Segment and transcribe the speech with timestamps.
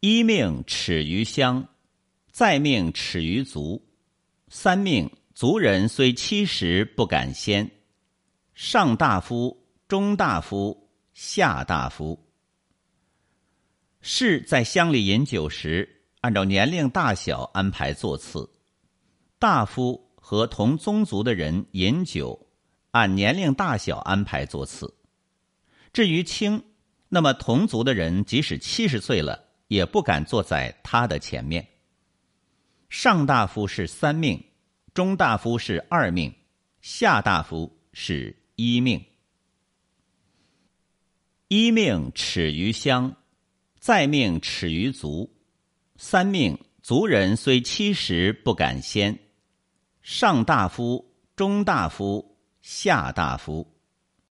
[0.00, 1.66] 一命耻于乡，
[2.30, 3.84] 再命耻于族。
[4.48, 7.68] 三命族人虽七十不敢先。
[8.54, 12.28] 上大夫、中大夫、下大夫。
[14.00, 18.48] 士在乡里饮酒时，按照年龄大小安排座次。
[19.40, 22.48] 大夫和同宗族的人饮酒，
[22.92, 24.96] 按年龄大小安排座次。
[25.92, 26.62] 至于卿，
[27.08, 31.66] 那么同族的人即使七十岁了，也不敢坐在他的前面。
[32.90, 34.42] 上大夫是三命，
[34.92, 36.34] 中大夫是二命，
[36.80, 39.04] 下大夫是一命。
[41.48, 43.14] 一命耻于乡，
[43.78, 45.34] 再命耻于族。
[45.96, 49.18] 三命族人虽七十不敢先。
[50.02, 53.77] 上大夫、中大夫、下大夫。